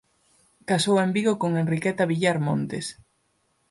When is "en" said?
1.05-1.11